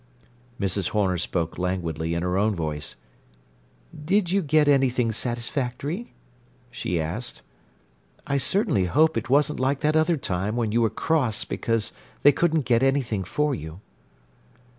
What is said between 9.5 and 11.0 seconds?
like that other time when you was